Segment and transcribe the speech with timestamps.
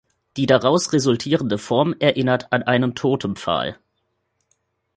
[0.35, 3.77] Die daraus resultierende Form erinnert an einen Totempfahl.